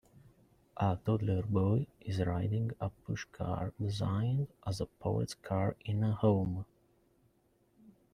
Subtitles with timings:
[0.77, 6.11] A toddler boy is riding a push car designed as a police car in a
[6.13, 6.65] home.